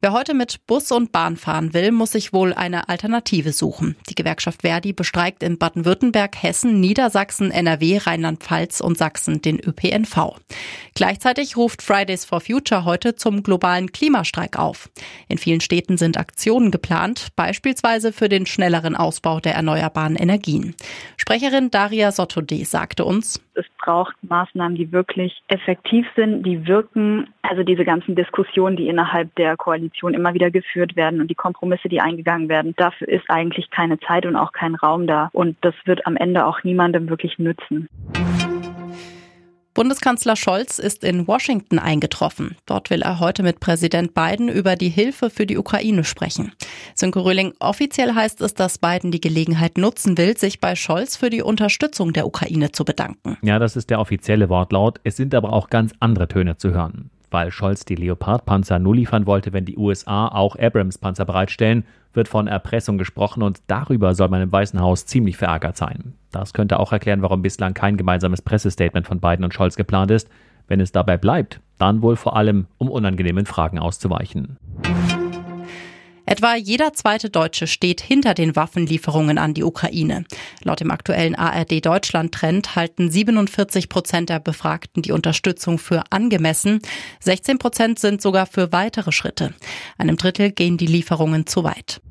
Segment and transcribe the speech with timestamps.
[0.00, 3.96] Wer heute mit Bus und Bahn fahren will, muss sich wohl eine Alternative suchen.
[4.08, 10.36] Die Gewerkschaft Verdi bestreikt in Baden-Württemberg, Hessen, Niedersachsen, NRW, Rheinland-Pfalz und Sachsen den ÖPNV.
[10.94, 14.88] Gleichzeitig ruft Fridays for Future heute zum globalen Klimastreik auf.
[15.26, 20.76] In vielen Städten sind Aktionen geplant, beispielsweise für den schnelleren Ausbau der erneuerbaren Energien.
[21.16, 27.28] Sprecherin Daria Sottode sagte uns, es braucht Maßnahmen, die wirklich effektiv sind, die wirken.
[27.42, 31.88] Also diese ganzen Diskussionen, die innerhalb der Koalition immer wieder geführt werden und die Kompromisse,
[31.88, 35.30] die eingegangen werden, dafür ist eigentlich keine Zeit und auch kein Raum da.
[35.32, 37.88] Und das wird am Ende auch niemandem wirklich nützen.
[39.78, 42.56] Bundeskanzler Scholz ist in Washington eingetroffen.
[42.66, 46.50] Dort will er heute mit Präsident Biden über die Hilfe für die Ukraine sprechen.
[46.96, 51.30] Sönke Röhling, offiziell heißt es, dass Biden die Gelegenheit nutzen will, sich bei Scholz für
[51.30, 53.38] die Unterstützung der Ukraine zu bedanken.
[53.42, 54.98] Ja, das ist der offizielle Wortlaut.
[55.04, 59.26] Es sind aber auch ganz andere Töne zu hören weil Scholz die Leopard-Panzer nur liefern
[59.26, 61.84] wollte, wenn die USA auch Abrams-Panzer bereitstellen,
[62.14, 66.14] wird von Erpressung gesprochen und darüber soll man im Weißen Haus ziemlich verärgert sein.
[66.30, 70.28] Das könnte auch erklären, warum bislang kein gemeinsames Pressestatement von Biden und Scholz geplant ist.
[70.66, 74.58] Wenn es dabei bleibt, dann wohl vor allem, um unangenehmen Fragen auszuweichen.
[76.26, 80.24] Etwa jeder zweite Deutsche steht hinter den Waffenlieferungen an die Ukraine.
[80.62, 86.80] Laut dem aktuellen ARD Deutschland Trend halten 47 Prozent der Befragten die Unterstützung für angemessen.
[87.20, 89.54] 16 Prozent sind sogar für weitere Schritte.
[89.96, 92.02] Einem Drittel gehen die Lieferungen zu weit.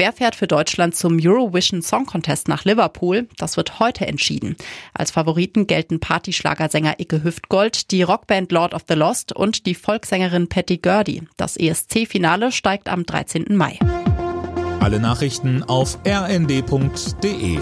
[0.00, 3.28] Wer fährt für Deutschland zum Eurovision Song Contest nach Liverpool?
[3.36, 4.56] Das wird heute entschieden.
[4.94, 10.48] Als Favoriten gelten Partyschlagersänger Icke Hüftgold, die Rockband Lord of the Lost und die Volkssängerin
[10.48, 11.24] Patty Gurdy.
[11.36, 13.44] Das ESC-Finale steigt am 13.
[13.50, 13.78] Mai.
[14.80, 17.58] Alle Nachrichten auf rnd.de